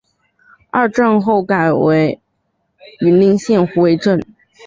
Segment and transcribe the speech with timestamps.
[0.71, 2.19] 二战后改为
[3.01, 4.19] 云林县虎尾镇。